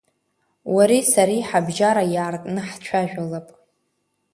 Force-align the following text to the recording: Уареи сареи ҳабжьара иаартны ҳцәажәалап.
Уареи 0.75 1.03
сареи 1.11 1.43
ҳабжьара 1.49 2.03
иаартны 2.13 2.61
ҳцәажәалап. 2.69 3.47